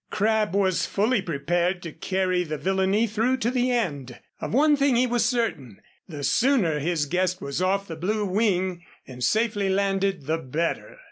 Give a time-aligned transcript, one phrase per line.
[0.09, 4.19] Crabb was fully prepared to carry the villainy through to the end.
[4.39, 8.83] Of one thing he was certain, the sooner his guest was off the Blue Wing
[9.05, 10.97] and safely landed the better.